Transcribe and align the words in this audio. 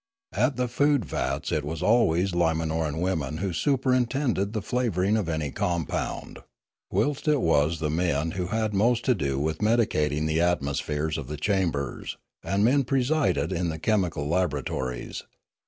At 0.33 0.55
the 0.55 0.67
food 0.67 1.05
vats 1.05 1.51
it 1.51 1.63
was 1.63 1.83
always 1.83 2.31
the 2.31 2.37
Limanoran 2.37 3.01
women 3.01 3.37
who 3.37 3.53
superintended 3.53 4.51
the 4.51 4.61
flavouring 4.63 5.15
of 5.15 5.29
any 5.29 5.51
compound; 5.51 6.39
whilst 6.89 7.27
it 7.27 7.39
was 7.39 7.77
the 7.79 7.91
men 7.91 8.31
266 8.31 8.43
Limanora 8.43 8.49
who 8.49 8.61
had 8.63 8.73
most 8.73 9.05
to 9.05 9.13
do 9.13 9.37
with 9.37 9.57
medicating 9.59 10.25
the 10.25 10.41
atmospheres 10.41 11.19
of 11.19 11.27
the 11.27 11.37
chambers, 11.37 12.17
and 12.43 12.65
men 12.65 12.83
presided 12.83 13.51
in 13.51 13.69
the 13.69 13.77
chemical 13.77 14.27
laboratories. 14.27 15.21